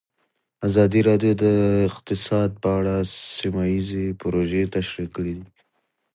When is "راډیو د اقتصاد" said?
1.09-2.49